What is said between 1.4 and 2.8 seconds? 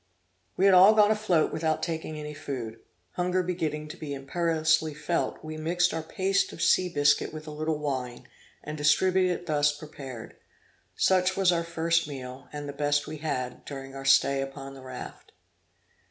without taking any food.